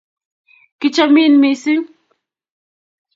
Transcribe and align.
Kichamin 0.79 1.33
missing 1.39 1.83